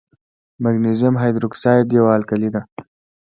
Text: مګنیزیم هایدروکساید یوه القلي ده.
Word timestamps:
مګنیزیم 0.63 1.15
هایدروکساید 1.21 1.87
یوه 1.97 2.11
القلي 2.17 2.49
ده. 2.55 2.61